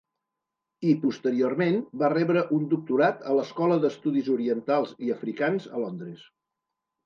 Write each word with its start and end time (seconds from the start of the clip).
I 0.91 0.95
posteriorment 1.03 1.77
va 2.03 2.09
rebre 2.15 2.43
un 2.57 2.65
doctorat 2.73 3.23
a 3.27 3.37
l'Escola 3.43 3.79
d'Estudis 3.87 4.33
Orientals 4.39 4.99
i 5.09 5.15
Africans 5.21 5.73
a 5.77 5.87
Londres. 5.87 6.29